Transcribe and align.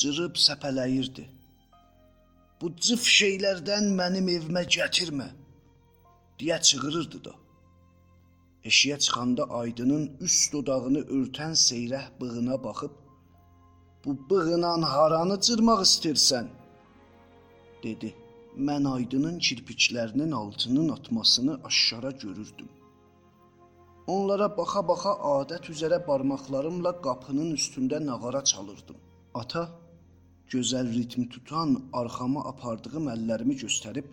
cırıb 0.00 0.36
səpələyirdi. 0.46 1.24
Bu 2.60 2.70
cıf 2.86 3.04
şeylərdən 3.18 3.88
mənim 3.98 4.28
evimə 4.36 4.62
gətirmə 4.76 5.28
deyə 6.40 6.58
çığırırdı 6.68 7.18
da. 7.24 7.32
Eşiyə 8.70 8.98
çıxanda 9.04 9.44
Aydının 9.60 10.04
üst 10.26 10.52
dodağını 10.52 11.02
örtən 11.18 11.54
seyrək 11.66 12.06
bığına 12.20 12.56
baxıb 12.64 12.92
"Bu 14.04 14.10
bığınan 14.30 14.82
haranı 14.82 15.40
cırmaq 15.46 15.80
istəyirsən?" 15.88 16.46
dedi. 17.82 18.14
Mən 18.68 18.88
Aydının 18.94 19.38
kirpiklərinin 19.38 20.32
altının 20.32 20.88
atmasını 20.88 21.60
aşkara 21.64 22.10
görürdüm. 22.10 22.68
Onlara 24.06 24.46
baxa-baxa 24.58 25.12
adət 25.36 25.70
üzrə 25.72 25.98
barmaqlarımla 26.06 26.92
qapının 27.06 27.54
üstündə 27.58 28.06
nağara 28.06 28.44
çalırdım. 28.44 28.96
Ata 29.34 29.81
gözəl 30.52 30.88
ritm 30.96 31.24
tutan 31.32 31.70
arxama 32.00 32.40
apardığım 32.50 33.06
əllərimi 33.14 33.54
göstərib 33.62 34.08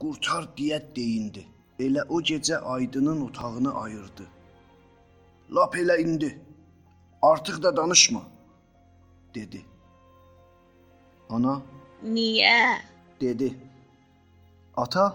qurtar 0.00 0.44
deyə 0.58 0.78
deyindi. 0.96 1.42
Elə 1.84 2.02
o 2.08 2.20
gecə 2.28 2.56
Aydının 2.74 3.20
otağını 3.28 3.72
ayırdı. 3.82 4.26
Lap 5.54 5.74
elə 5.82 5.98
indi. 6.04 6.30
Artıq 7.22 7.62
da 7.62 7.76
danışma, 7.76 8.22
dedi. 9.34 9.64
Ana 11.30 11.62
Niyə? 12.04 12.78
dedi. 13.20 13.48
Ata, 14.76 15.06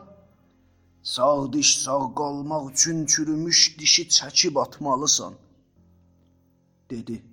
sağ 1.04 1.54
diş 1.54 1.70
sağ 1.84 2.14
qalmaq 2.20 2.72
üçün 2.72 3.06
çürümüş 3.06 3.80
dişi 3.80 4.04
çəkib 4.08 4.62
atmalısan, 4.62 5.34
dedi. 6.90 7.31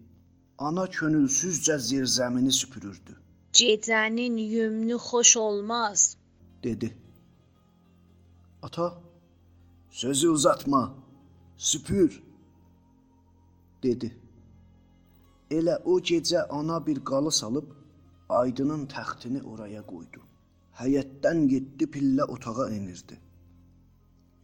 Ana 0.59 0.85
könülsüzcə 0.87 1.77
zirzəmini 1.89 2.53
süpürürdü, 2.61 3.13
Gecənin 3.53 4.37
yümnü 4.37 4.97
xoş 5.09 5.37
olmaz. 5.37 6.17
dedi. 6.65 6.95
Ata, 8.63 8.95
sözü 9.91 10.29
uzatma, 10.29 10.95
süpür, 11.57 12.23
dedi. 13.83 14.17
Elə 15.51 15.83
o 15.85 16.01
gecə 16.01 16.41
ana 16.49 16.87
bir 16.87 17.05
qalı 17.05 17.33
salıb 17.33 17.69
Aydının 18.29 18.87
təxtini 18.87 19.41
oraya 19.43 19.83
qoydu. 19.83 20.21
Həyətdən 20.81 21.39
7 21.51 21.87
pillə 21.95 22.25
otağa 22.35 22.67
enirdi. 22.77 23.17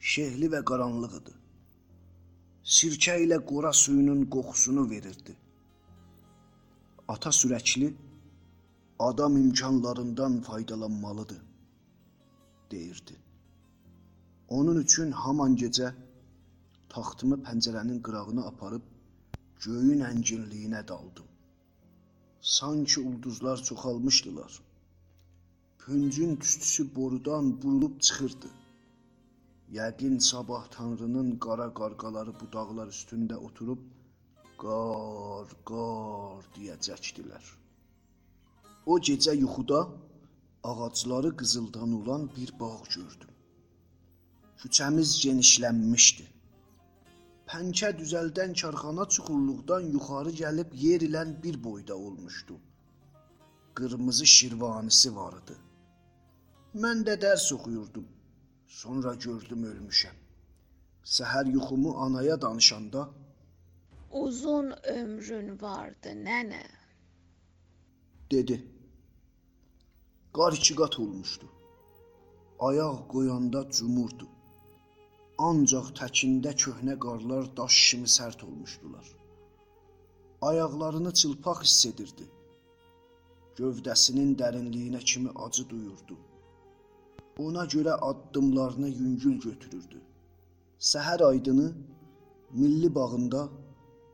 Şehli 0.00 0.48
və 0.54 0.60
qaranlıq 0.70 1.16
idi. 1.20 1.34
Sirkə 2.76 3.18
ilə 3.24 3.38
qora 3.50 3.72
suyunun 3.72 4.22
qoxusunu 4.34 4.90
verirdi. 4.90 5.36
Ata 7.08 7.30
sürəkli 7.30 7.94
adam 8.98 9.36
imkanlarından 9.36 10.40
faydalanmalıdır 10.40 11.42
deyirdi. 12.70 13.16
Onun 14.48 14.78
üçün 14.84 15.10
haman 15.12 15.56
gecə 15.62 15.90
taxtımı 16.94 17.36
pəncərənin 17.46 18.00
qırağına 18.06 18.46
aparıb 18.50 18.86
göyün 19.64 20.00
ənginliyinə 20.10 20.80
daldım. 20.88 21.28
Sanki 22.40 23.00
ulduzlar 23.00 23.62
çoxalmışdılar. 23.62 24.60
Püncün 25.78 26.36
tüstüsü 26.36 26.96
borudan 26.96 27.62
burulub 27.62 28.00
çıxırdı. 28.00 28.50
Yəqin 29.78 30.18
sabah 30.30 30.64
Tanrının 30.76 31.38
qara 31.38 31.68
qarqaları 31.80 32.32
bu 32.40 32.52
dağlar 32.52 32.88
üstündə 32.96 33.36
oturub 33.48 33.78
qar, 35.34 35.50
qar 35.68 36.44
deyəcəkdilər. 36.54 37.44
O 38.86 38.98
gecə 39.06 39.32
yuxuda 39.36 39.80
ağacları 40.70 41.30
qızıldan 41.36 41.92
olan 42.00 42.30
bir 42.36 42.50
bağ 42.60 42.78
gördüm. 42.94 43.32
Küçəmiz 44.60 45.10
genişlənmişdi. 45.24 46.26
Pəncə 47.48 47.90
düzəldən 48.00 48.52
karxana 48.60 49.04
çuxurluqdan 49.14 49.90
yuxarı 49.94 50.32
gəlib 50.42 50.70
yer 50.84 51.00
ilən 51.08 51.42
bir 51.42 51.56
boyda 51.64 51.96
olmuşdu. 51.96 52.54
Qırmızı 53.74 54.26
şirvanisi 54.36 55.16
var 55.16 55.34
idi. 55.40 55.56
Mən 56.82 57.04
də 57.06 57.14
dərs 57.24 57.48
oxuyurdum. 57.56 58.06
Sonra 58.80 59.14
gördüm 59.26 59.66
ölmüşəm. 59.72 60.16
Səhər 61.16 61.50
yuxumu 61.56 61.98
anaya 62.06 62.40
danışanda 62.42 63.08
Uzun 64.22 64.68
ömrün 64.98 65.48
vardı 65.60 66.10
nənə. 66.26 66.64
dedi. 68.30 68.56
Qar 70.32 70.52
iki 70.52 70.74
qat 70.80 70.94
olmuşdu. 71.02 71.46
Ayaq 72.68 72.98
qoyanda 73.12 73.60
cumurdu. 73.76 74.26
Ancaq 75.48 75.88
təkində 76.00 76.52
köhnə 76.62 76.94
qarlar 77.04 77.44
daş 77.58 77.76
kimi 77.88 78.08
sərt 78.16 78.44
olmuşdular. 78.48 79.06
Ayaqlarını 80.48 81.12
çılpaq 81.20 81.58
hiss 81.64 81.86
edirdi. 81.90 82.26
Gövdəsinin 83.58 84.30
dərinliyinə 84.40 85.00
kimi 85.10 85.30
acı 85.44 85.64
duyurdu. 85.72 86.16
Ona 87.44 87.64
görə 87.74 87.94
addımlarını 88.10 88.88
yüngül 89.00 89.36
götürürdü. 89.48 90.00
Səhər 90.92 91.20
aydını 91.30 91.68
Milli 92.60 92.94
bağında 92.94 93.48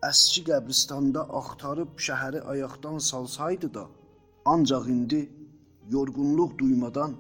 əski 0.09 0.43
qəbristanda 0.49 1.23
axtarıb 1.41 1.99
şəhəri 2.07 2.41
ayaqdan 2.53 2.99
salsaydı 3.11 3.69
da, 3.75 3.85
ancaq 4.53 4.87
indi 4.95 5.21
yorğunluq 5.95 6.59
duymadan 6.59 7.17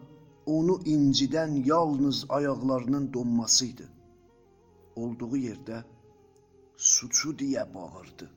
onu 0.46 0.76
incidən 0.94 1.56
yalnız 1.66 2.24
ayaqlarının 2.28 3.12
donması 3.12 3.66
idi. 3.66 3.88
Olduğu 4.96 5.36
yerdə 5.46 5.82
suçu 6.76 7.34
deyə 7.42 7.66
bağırdı. 7.74 8.30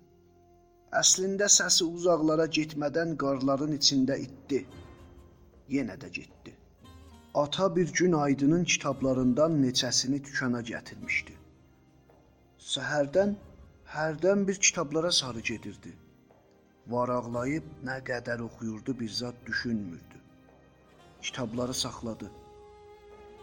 Əslində 1.02 1.48
səsi 1.58 1.86
uzaqlara 1.86 2.46
getmədən 2.58 3.16
qarların 3.24 3.72
içində 3.80 4.18
itdi. 4.26 4.60
Yenə 5.76 5.96
də 6.04 6.10
getdi. 6.20 6.52
Ata 7.44 7.76
bir 7.76 7.94
gün 7.94 8.12
Aydının 8.14 8.64
kitablarından 8.64 9.56
neçəsini 9.64 10.20
dükana 10.26 10.62
gətirmişdi. 10.62 11.34
Səhərdən 12.74 13.34
hərdən 13.94 14.48
bir 14.48 14.58
kitablara 14.68 15.12
sarı 15.12 15.42
gedirdi. 15.50 15.92
Varaqlayıb 16.94 17.66
nə 17.90 17.98
qədər 18.10 18.42
oxuyurdu 18.46 19.00
bir 19.00 19.10
zad 19.10 19.36
düşünmürdü. 19.46 20.22
Kitabları 21.22 21.74
saxladı. 21.74 22.32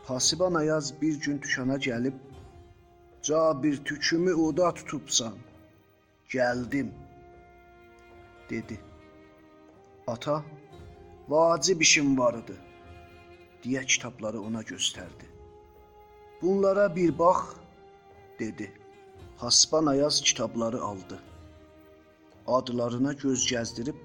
Pasiban 0.06 0.54
Ayaz 0.54 1.02
bir 1.02 1.20
gün 1.20 1.42
dükana 1.42 1.76
gəlib 1.76 2.16
"Ca 3.22 3.62
bir 3.62 3.84
tükümü 3.84 4.34
oda 4.34 4.74
tutubsan. 4.74 5.34
Gəldim." 6.28 6.90
dedi. 8.50 8.80
Ata, 10.06 10.44
vacib 11.28 11.80
işim 11.80 12.18
var 12.18 12.34
idi 12.34 12.56
deyə 13.64 13.86
kitabları 13.86 14.40
ona 14.40 14.62
göstərdi. 14.62 15.26
Bunlara 16.42 16.96
bir 16.96 17.18
bax, 17.18 17.40
dedi. 18.38 18.72
Hasban 19.40 19.86
Ayaz 19.86 20.20
kitabları 20.20 20.82
aldı. 20.82 21.18
Adlarına 22.46 23.12
göz 23.12 23.44
gəzdirib 23.52 23.96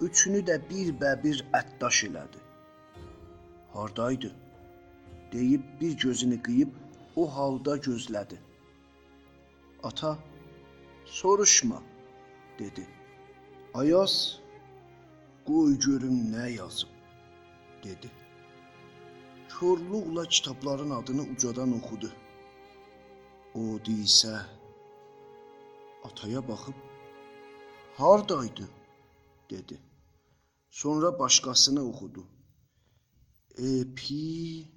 üçünü 0.00 0.42
də 0.50 0.60
bir-bə-bir 0.70 1.40
əddaş 1.60 2.04
elədi. 2.08 2.44
Hardaydı? 3.72 4.30
deyib 5.32 5.62
bir 5.80 5.98
gözünü 5.98 6.42
qıyıb 6.42 6.68
o 7.16 7.36
halda 7.36 7.76
gözlədi. 7.76 8.36
Ata, 9.82 10.18
soruşma, 11.04 11.82
dedi. 12.58 12.86
Ayaz, 13.74 14.40
qoy 15.46 15.78
görüm 15.78 16.18
nə 16.34 16.50
yazıb, 16.50 16.88
dedi. 17.84 18.10
Korluqla 19.58 20.24
kitabların 20.24 20.90
adını 20.90 21.22
ucadan 21.22 21.76
oxudu. 21.78 22.12
O 23.54 23.60
deysə 23.60 24.38
ataya 26.04 26.48
baxıb 26.48 26.74
hardaydı 27.96 28.68
dedi. 29.50 29.80
Sonra 30.70 31.18
başqasını 31.18 31.82
oxudu. 31.82 32.26
Epi 33.58 34.68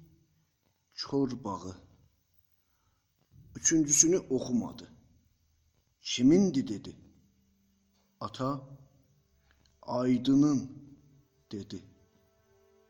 çorbağı. 0.94 1.76
Üçüncüsünü 3.56 4.18
oxumadı. 4.18 4.88
Kimindi 6.00 6.68
dedi. 6.68 6.96
Ata 8.20 8.68
Aydının 9.82 10.60
dedi. 11.52 11.82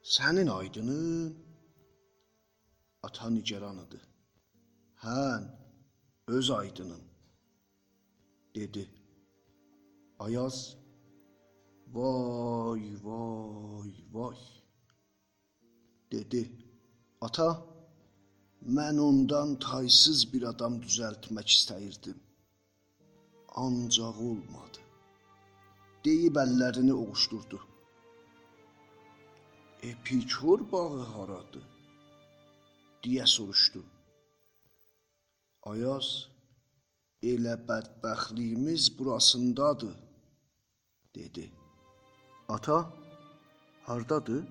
Sənin 0.02 0.50
Aydının 0.50 1.36
ata 3.02 3.30
nigaran 3.30 3.78
idi. 3.86 4.00
Hən, 5.04 5.42
öz 6.26 6.50
aydının, 6.50 7.02
dedi. 8.54 8.90
Ayaz 10.18 10.76
Vay, 11.94 12.84
vay, 13.04 13.92
vay. 14.12 14.38
Dedi. 16.12 16.42
Ata, 17.20 17.48
mən 18.76 19.00
ondan 19.00 19.58
taysız 19.66 20.22
bir 20.32 20.42
adam 20.52 20.78
düzəltmək 20.84 21.48
istəyirdim. 21.56 22.16
Ancaq 23.64 24.16
olmadı. 24.30 24.80
Deyib 26.04 26.40
əllərini 26.44 26.94
ovuşdurdu. 27.02 27.60
Epikor 29.82 30.72
bağı 30.72 31.04
haradır? 31.12 31.68
deyə 33.02 33.26
soruşdu. 33.26 33.82
Ayaz, 35.70 36.08
elə 37.22 37.54
bədbəxtliyimiz 37.68 38.88
burasındadır, 38.98 39.94
dedi. 41.14 41.44
Ata, 42.48 42.78
hardadır? 43.86 44.42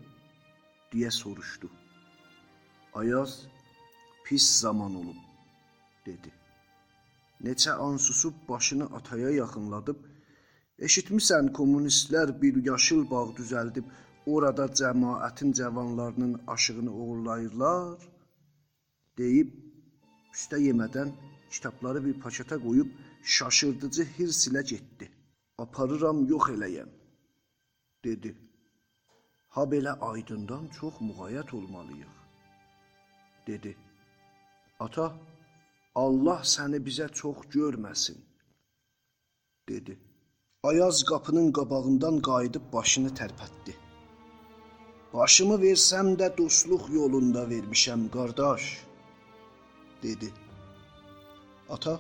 deyə 0.92 1.12
soruşdu. 1.12 1.70
Ayaz, 3.00 3.48
pis 4.26 4.46
zaman 4.64 4.96
olub, 5.02 5.20
dedi. 6.06 6.32
Neçə 7.46 7.76
an 7.86 7.98
susub 7.98 8.36
başını 8.50 8.88
ataya 8.98 9.32
yaxınladıb, 9.36 10.00
eşitmisən 10.88 11.52
kommunistlər 11.58 12.34
bir 12.42 12.60
yaşıl 12.66 13.08
bağ 13.12 13.24
düzəldib, 13.40 13.88
orada 14.34 14.66
cəmaətin 14.82 15.54
cavanlarının 15.60 16.34
aşığını 16.56 16.92
uğurlayırlar, 16.92 18.04
deyib 19.18 19.56
üstə 20.36 20.60
yemədən 20.68 21.16
kitabları 21.52 22.06
bir 22.06 22.20
paçata 22.24 22.58
qoyub 22.66 22.90
şaşırdıcı 23.24 24.04
hirs 24.16 24.48
ilə 24.48 24.64
getdi. 24.72 25.12
Aparıram 25.64 26.20
yox 26.32 26.46
eləyəm, 26.56 26.92
dedi. 28.06 28.32
Ha 29.56 29.64
belə 29.74 29.94
aydından 30.12 30.68
çox 30.78 30.94
müğayət 31.08 31.54
olmalıyıq, 31.58 32.14
dedi. 33.48 33.76
Ata, 34.86 35.08
Allah 36.04 36.42
səni 36.56 36.80
bizə 36.88 37.08
çox 37.22 37.38
görməsin, 37.56 38.18
dedi. 39.70 40.00
Ayaz 40.70 41.04
qapının 41.10 41.52
qabağından 41.58 42.22
qayıdıb 42.28 42.66
başını 42.74 43.12
tərpətdi. 43.20 43.74
Başımı 45.14 45.56
versəm 45.68 46.16
də 46.22 46.28
dostluq 46.38 46.88
yolunda 46.94 47.44
vermişəm, 47.54 48.10
qardaş, 48.16 48.64
dedi. 50.04 50.30
Ata, 51.72 52.00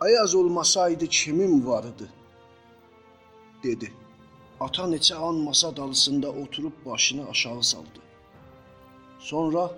Ayaz 0.00 0.34
olmasaydı 0.34 1.06
kimin 1.06 1.66
vardı? 1.66 2.10
dedi. 3.62 3.92
Ata 4.60 4.82
neçə 4.82 5.14
an 5.14 5.34
masa 5.34 5.76
dalısında 5.76 6.28
oturub 6.28 6.72
başını 6.86 7.28
aşağı 7.28 7.62
saldı. 7.62 8.00
Sonra 9.18 9.70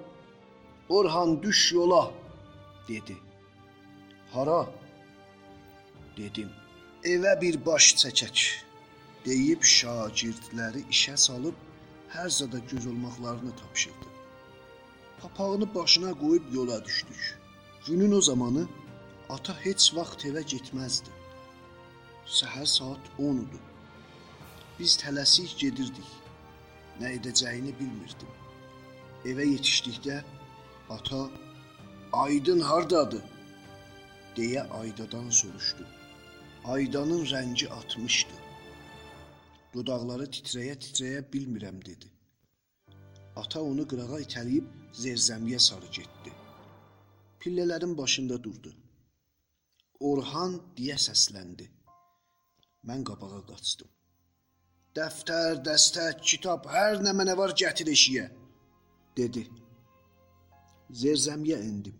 Orhan 0.88 1.42
düş 1.42 1.72
yola 1.72 2.10
dedi. 2.88 3.16
Hara? 4.32 4.66
dedim. 6.16 6.50
Evə 7.04 7.40
bir 7.40 7.66
baş 7.66 7.94
çəkək 8.00 8.40
deyib 9.26 9.62
şagirdləri 9.62 10.84
işə 10.94 11.16
salıb 11.16 11.54
hər 12.14 12.28
zada 12.30 12.58
göz 12.58 12.86
olmaqlarını 12.86 13.56
tapşırdı. 13.56 14.08
Papağını 15.22 15.74
başına 15.74 16.14
qoyub 16.14 16.54
yola 16.54 16.84
düşdük. 16.84 17.41
Günün 17.86 18.12
o 18.12 18.20
zamanı 18.20 18.66
ata 19.28 19.54
heç 19.64 19.88
vaxt 19.94 20.22
evə 20.28 20.42
getməzdi. 20.52 21.10
Səhər 22.38 22.66
saat 22.72 23.08
10 23.18 23.40
idi. 23.44 23.58
Biz 24.78 24.92
tələsik 25.02 25.56
gedirdik. 25.62 26.10
Nə 27.00 27.10
edəcəyini 27.16 27.72
bilmirdim. 27.80 28.36
Evə 29.30 29.46
yetişdikdə 29.48 30.20
ata 30.96 31.22
Aydın 32.12 32.60
hardadır? 32.60 33.24
deyə 34.36 34.62
Aydadan 34.80 35.30
soruşdu. 35.30 35.86
Aydanın 36.64 37.24
rəngi 37.32 37.68
atmışdı. 37.78 38.36
Dodaqları 39.74 40.28
titrəyə-titrəyə 40.36 41.24
bilmirəm 41.32 41.82
dedi. 41.90 42.12
Ata 43.36 43.60
onu 43.72 43.88
qırağa 43.90 44.22
itələyib 44.28 44.70
zerzəmiyə 45.04 45.58
sarı 45.58 45.90
getdi. 45.98 46.41
Pillələrin 47.42 47.98
başında 47.98 48.36
durdu. 48.42 48.70
Orhan 50.10 50.52
deyə 50.76 50.94
səsləndi. 51.04 51.64
Mən 52.86 53.02
qabağa 53.08 53.40
qaçdım. 53.48 53.88
Dəftər, 54.98 55.58
dəstək, 55.66 56.22
kitab, 56.32 56.68
hər 56.74 57.02
nə 57.02 57.16
mənə 57.18 57.34
var 57.40 57.56
gətir 57.64 57.90
eşiyə, 57.96 58.28
dedi. 59.18 59.42
Zerzəmiyə 61.02 61.58
endim. 61.66 61.98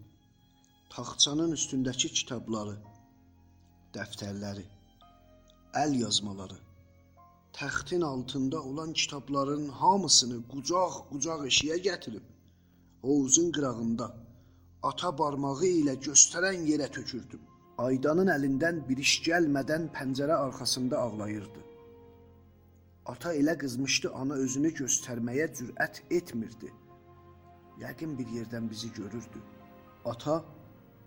Taxçanın 0.95 1.59
üstündəki 1.59 2.15
kitabları, 2.21 2.79
dəftərləri, 3.99 4.67
əl 5.85 6.01
yazmaları, 6.05 6.63
təxtin 7.59 8.07
altında 8.13 8.63
olan 8.63 8.93
kitabların 8.93 9.69
hamısını 9.83 10.43
qucaq-qucaq 10.55 11.49
eşiyə 11.51 11.83
gətirib 11.91 12.35
hovuzun 13.03 13.51
qırağında 13.53 14.15
ata 14.83 15.11
barmağı 15.19 15.69
ilə 15.81 15.95
göstərən 16.07 16.65
yerə 16.67 16.89
tökürdüm. 16.97 17.43
Aydanın 17.87 18.31
əlindən 18.35 18.83
bir 18.89 18.99
iş 19.03 19.15
gəlmədən 19.27 19.89
pəncərə 19.97 20.37
arxasında 20.47 20.99
ağlayırdı. 20.99 21.63
Ata 23.13 23.33
elə 23.35 23.55
qızmışdı, 23.59 24.13
ana 24.15 24.35
özünü 24.45 24.71
göstərməyə 24.83 25.49
cürət 25.59 26.03
etmirdi. 26.19 26.71
Yəqin 27.83 28.19
bir 28.19 28.29
yerdən 28.39 28.69
bizi 28.71 28.93
görürdü. 28.93 29.41
Ata 30.05 30.43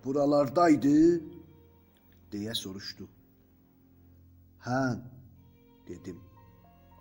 buralardaydı 0.05 0.95
deyə 2.31 2.55
soruşdu. 2.55 3.07
Hə, 4.65 4.81
dedim. 5.87 6.19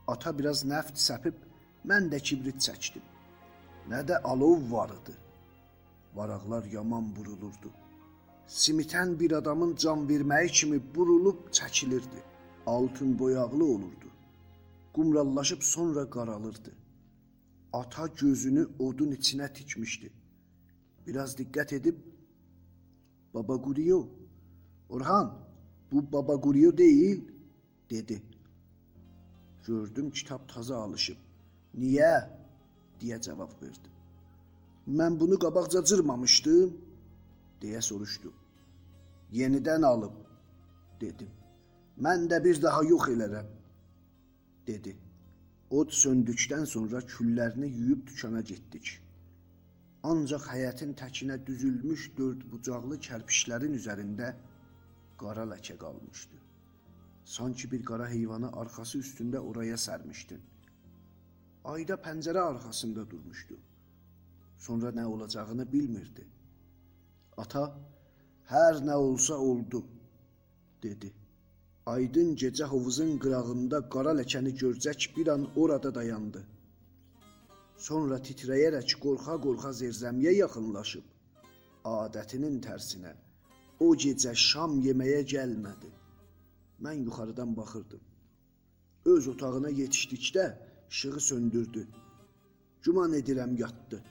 Ata 0.06 0.38
biraz 0.38 0.64
nəft 0.68 1.00
səpib 1.00 1.38
mən 1.88 2.10
də 2.12 2.20
kibrit 2.20 2.60
çəkdim. 2.66 3.04
Nə 3.90 4.04
də 4.08 4.20
alov 4.30 4.70
var 4.70 4.92
idi. 5.00 5.14
Varaqlar 6.14 6.64
yaman 6.64 7.16
burulurdu. 7.16 7.70
Simitən 8.48 9.18
bir 9.20 9.32
adamın 9.32 9.76
can 9.76 10.08
verməyi 10.08 10.48
kimi 10.48 10.94
burulub 10.94 11.38
çəkilirdi. 11.52 12.20
Altın 12.66 13.18
boyaqlı 13.18 13.64
olurdu. 13.64 14.08
Qumrallaşıb 14.92 15.62
sonra 15.62 16.10
qaralırdı. 16.10 16.72
Ata 17.72 18.06
gözünü 18.06 18.68
odun 18.78 19.12
içinə 19.12 19.52
tikmişdi. 19.52 20.12
Biraz 21.06 21.38
diqqət 21.38 21.74
edib 21.74 21.96
Baba 23.34 23.56
Guriyo. 23.56 24.06
Orhan, 24.88 25.38
bu 25.92 26.12
Baba 26.12 26.34
Guriyo 26.34 26.76
deyil, 26.78 27.20
dedi. 27.90 28.22
Gördüm 29.66 30.10
kitab 30.10 30.48
taza 30.48 30.76
alışıb. 30.76 31.16
Niyə? 31.78 32.28
deyə 33.00 33.20
cavab 33.20 33.50
verdim. 33.62 33.93
Mən 34.86 35.18
bunu 35.20 35.38
qabaqca 35.40 35.80
cırmamışdım, 35.84 36.72
deyə 37.62 37.80
soruşdu. 37.82 38.32
Yenidən 39.32 39.86
alıb, 39.88 40.18
dedim. 41.00 41.30
Mən 41.96 42.28
də 42.28 42.42
bir 42.44 42.60
daha 42.62 42.82
yox 42.84 43.08
elərəm, 43.14 43.48
dedi. 44.66 44.92
Od 45.70 45.88
söndükdən 46.02 46.66
sonra 46.68 47.00
küllərini 47.00 47.70
yuyub 47.72 48.06
dükana 48.06 48.40
getdik. 48.52 49.00
Ancaq 50.04 50.50
həyətin 50.52 50.92
təkinə 51.00 51.38
düzülmüş 51.46 52.10
dörd 52.18 52.44
bucaqlı 52.52 53.00
kərpişlərin 53.08 53.80
üzərində 53.80 54.34
qara 55.16 55.46
ləkə 55.48 55.78
qalmışdı. 55.80 56.36
Sanki 57.24 57.70
bir 57.72 57.84
qara 57.90 58.08
heyvanı 58.08 58.52
arxası 58.52 58.98
üstündə 58.98 59.40
oraya 59.40 59.78
sərmişdin. 59.80 60.42
Ayda 61.64 61.96
pəncərə 62.06 62.42
arxasında 62.50 63.10
durmuşdu. 63.10 63.56
Sonra 64.64 64.88
nə 64.96 65.04
olacağını 65.04 65.64
bilmirdi. 65.72 66.24
Ata, 67.42 67.64
hər 68.48 68.78
nə 68.86 68.94
olsa 69.06 69.36
oldu, 69.36 69.82
dedi. 70.82 71.10
Aydın 71.94 72.30
gecə 72.42 72.68
hovuzun 72.70 73.18
qırağında 73.22 73.80
qara 73.94 74.14
ləkəni 74.20 74.52
görcək 74.62 75.08
bir 75.16 75.28
an 75.34 75.44
orada 75.62 75.90
dayandı. 75.98 76.40
Sonra 77.88 78.16
titrəyərək 78.28 78.94
qorxa-qorxa 79.04 79.74
zerzəmiyə 79.82 80.32
yaxınlaşıb, 80.38 81.04
adətinin 81.98 82.56
tərsinə 82.68 83.12
o 83.84 83.90
gecə 84.06 84.32
şam 84.46 84.80
yeməyə 84.86 85.20
gəlmədi. 85.34 85.92
Mən 86.84 87.04
yuxarıdan 87.04 87.52
baxırdım. 87.60 88.00
Öz 89.12 89.28
otağına 89.28 89.70
yetişdikdə 89.82 90.48
işığı 90.90 91.20
söndürdü. 91.30 91.86
Güman 92.82 93.12
edirəm 93.20 93.58
yatdı. 93.60 94.04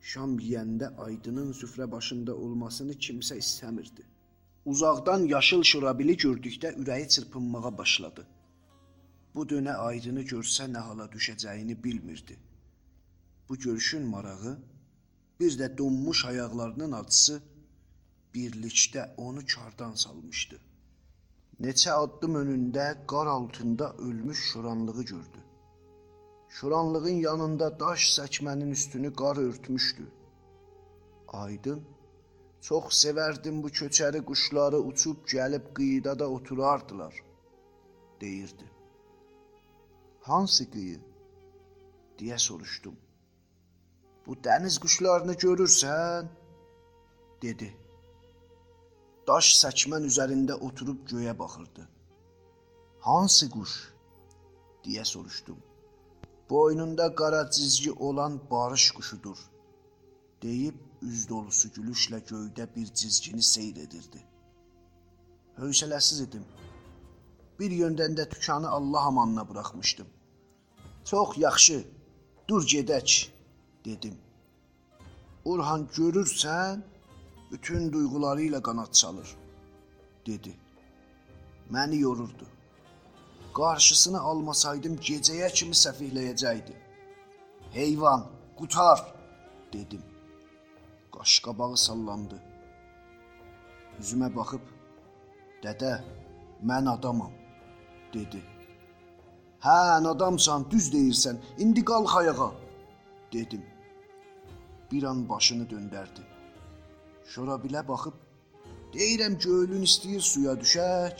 Şam 0.00 0.38
yeyəndə 0.40 0.96
Aydının 0.96 1.52
süfrə 1.52 1.90
başında 1.92 2.34
olmasını 2.34 2.94
kimsə 3.06 3.36
istəmirdi. 3.36 4.04
Uzaqdan 4.64 5.26
yaşıl 5.32 5.62
şurabili 5.62 6.16
gördükdə 6.16 6.72
ürəyi 6.82 7.08
çırpınmağa 7.08 7.78
başladı. 7.78 8.26
Bu 9.34 9.44
dönə 9.52 9.74
aydını 9.88 10.22
görsə 10.32 10.66
nə 10.72 10.80
hala 10.86 11.06
düşəcəyini 11.14 11.76
bilmirdi. 11.84 12.38
Bu 13.48 13.56
görüşün 13.56 14.02
marağı, 14.14 14.58
bir 15.40 15.58
də 15.60 15.78
donmuş 15.78 16.24
ayaqlarının 16.24 16.92
acısı 16.92 17.42
birlikdə 18.34 19.06
onu 19.16 19.44
kardan 19.54 19.94
salmışdı. 19.94 20.58
Neçə 21.60 21.90
addım 21.90 22.34
önündə 22.42 23.06
qar 23.06 23.26
altında 23.26 23.92
ölmüş 23.96 24.38
şuranlığı 24.52 25.04
gördü. 25.04 25.40
Şuranlığın 26.60 27.20
yanında 27.24 27.66
daş 27.80 28.02
səkmənin 28.14 28.70
üstünü 28.70 29.10
qar 29.20 29.36
örtmüşdü. 29.36 30.02
Aydın, 31.28 31.78
çox 32.60 32.84
sevərdim 33.04 33.62
bu 33.64 33.68
köçəri 33.78 34.20
quşları 34.30 34.80
uçub 34.88 35.22
gəlib 35.32 35.70
qıyıda 35.78 36.26
oturardılar, 36.36 37.14
deyirdi. 38.20 38.66
Hansı 40.28 40.66
qıyı? 40.74 40.98
deyə 42.18 42.38
soruşdum. 42.48 43.00
Bu 44.26 44.36
dəniz 44.48 44.78
quşlarını 44.84 45.38
görürsən? 45.46 46.28
dedi. 47.42 47.70
Daş 49.32 49.54
səkmən 49.62 50.12
üzərində 50.12 50.60
oturub 50.68 51.08
göyə 51.14 51.38
baxırdı. 51.38 51.88
Hansı 53.08 53.50
quş? 53.50 53.80
deyə 54.84 55.04
soruşdum. 55.14 55.69
Boynunda 56.50 57.14
qara 57.14 57.50
cizgi 57.50 57.92
olan 57.92 58.40
barış 58.50 58.90
quşudur, 58.90 59.38
deyib 60.42 60.74
üz 61.02 61.28
dolusu 61.28 61.68
gülüşlə 61.68 62.18
göydə 62.30 62.66
bir 62.76 62.86
cizgini 63.00 63.42
seyr 63.42 63.76
edirdi. 63.76 64.22
Hövsələsiz 65.58 66.24
idim. 66.26 66.44
Bir 67.60 67.70
yöndən 67.70 68.16
də 68.18 68.30
dükanı 68.30 68.68
Allah 68.68 69.00
amanına 69.00 69.48
buraxmışdım. 69.48 70.06
Çox 71.04 71.38
yaxşı, 71.38 71.84
dur 72.48 72.62
gedək, 72.62 73.28
dedim. 73.84 74.16
Orhan 75.44 75.88
görürsən, 75.96 76.82
bütün 77.52 77.92
duyğuları 77.92 78.42
ilə 78.42 78.62
qanad 78.62 78.92
çalır, 78.92 79.36
dedi. 80.26 80.56
Məni 81.70 81.98
yorurdu. 81.98 82.46
Qarşısını 83.60 84.20
almasaydım 84.28 84.94
gecəyə 85.06 85.48
kimi 85.52 85.76
səfihləyəcəkdi. 85.78 86.74
Heyvan, 87.72 88.22
qutar, 88.58 89.00
dedim. 89.72 90.04
Qaşqabağı 91.14 91.76
sallandı. 91.86 92.38
Üzümə 94.00 94.28
baxıb, 94.36 94.64
"Dədə, 95.64 95.92
mən 96.68 96.88
adamam." 96.94 97.32
dedi. 98.14 98.40
"Hə, 99.66 100.08
adamsan, 100.12 100.70
düz 100.70 100.86
deyirsən. 100.94 101.36
İndi 101.58 101.84
qalx 101.84 102.16
ayağa." 102.16 102.52
dedim. 103.32 103.64
Bir 104.92 105.02
an 105.02 105.28
başını 105.28 105.64
döndərdi. 105.72 106.22
Şorabilə 107.32 107.88
baxıb, 107.88 108.16
"Deyirəm 108.94 109.34
göylün 109.46 109.82
istəyir 109.82 110.20
suya 110.20 110.52
düşək." 110.52 111.18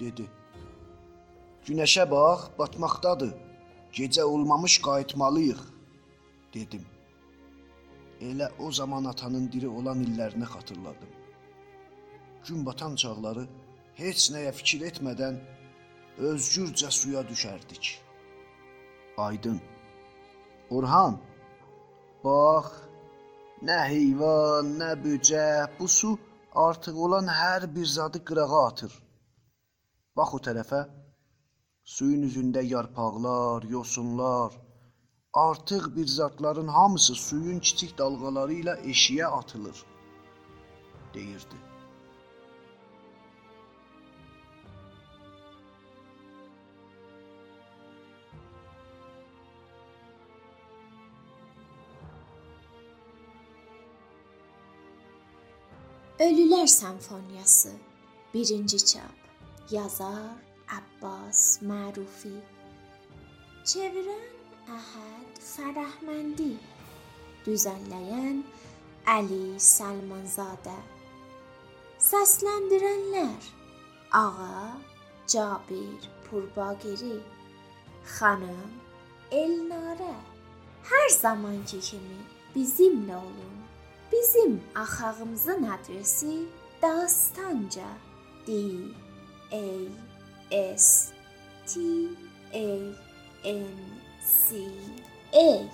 dedi. 0.00 0.37
Günəşə 1.66 2.04
bax, 2.10 2.48
batmaqdadır. 2.58 3.34
Gecə 3.96 4.22
olmamış 4.22 4.74
qayıtmalıyıq, 4.86 5.60
dedim. 6.54 6.84
Elə 8.20 8.48
o 8.58 8.72
zaman 8.72 9.04
atanın 9.04 9.46
diri 9.52 9.68
olan 9.68 10.02
illərini 10.06 10.46
xatırladım. 10.52 11.12
Gün 12.46 12.66
batan 12.66 12.96
çağları 12.96 13.44
heç 13.94 14.30
nəyə 14.34 14.52
fikir 14.60 14.84
etmədən 14.90 15.38
özgürcə 16.30 16.90
suya 16.90 17.22
düşərdik. 17.30 17.84
Aydın. 19.26 19.60
Orhan, 20.70 21.18
bax, 22.24 22.66
nə 23.68 23.78
heyvan, 23.92 24.74
nə 24.80 24.90
böcə, 25.04 25.46
bu 25.78 25.88
su 25.88 26.10
artıq 26.66 26.96
olan 27.06 27.30
hər 27.40 27.68
bir 27.74 27.86
zadı 27.86 28.24
qırağa 28.24 28.64
atır. 28.66 28.92
Bax 30.16 30.34
o 30.34 30.40
tərəfə 30.48 30.82
Suyun 31.88 32.22
üzündə 32.22 32.62
yarpaqlar, 32.68 33.62
yosunlar, 33.74 34.52
artıq 35.32 35.84
bir 35.96 36.06
zatların 36.06 36.68
hamısı 36.68 37.14
suyun 37.14 37.60
kiçik 37.60 37.98
dalğaları 37.98 38.52
ilə 38.52 39.26
atılır, 39.26 39.84
deyirdi. 41.14 41.56
Ölülər 56.18 56.66
Senfoniyası 56.66 57.72
1-ci 58.34 58.84
çap. 58.84 59.14
Yazar 59.70 60.47
Abbas 60.76 61.60
Marufi 61.62 62.34
Çevirən 63.68 64.72
Əhəd 64.76 65.40
Fərəhməndi 65.48 66.50
Düzənləyən 67.46 68.42
Əli 69.16 69.44
Səlmanzadə 69.68 70.76
Səsləndirənlər 72.08 73.52
Ağa 74.22 74.76
Cabir 75.34 76.10
Purbagiri 76.28 77.16
Xanım 78.18 78.74
Elnarə 79.42 80.16
Hər 80.88 81.08
zamanki 81.12 81.80
kimi 81.84 82.20
bizimlə 82.54 83.16
olun. 83.16 83.56
Bizim 84.12 84.60
axağımızın 84.74 85.62
adresi 85.62 86.46
Dastanca 86.82 87.88
D 88.46 88.52
A 89.52 90.07
S 90.50 91.12
T 91.66 92.08
A 92.54 92.94
N 93.44 93.66
C 94.20 94.68
A 95.34 95.68